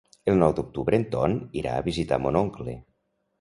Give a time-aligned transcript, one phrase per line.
[0.31, 2.77] El nou d'octubre en Ton irà a visitar mon oncle.